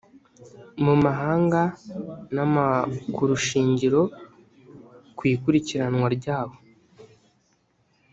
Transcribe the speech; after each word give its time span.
mu 0.83 0.93
mahanga 1.03 1.61
n’amakurushingiro 2.35 4.01
ku 5.17 5.21
ikurikiranwa 5.33 6.07
ryabo 6.17 6.55